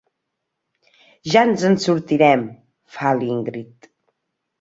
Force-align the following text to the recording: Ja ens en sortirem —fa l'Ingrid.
Ja 1.33 1.43
ens 1.49 1.65
en 1.69 1.77
sortirem 1.83 2.47
—fa 2.95 3.13
l'Ingrid. 3.19 3.91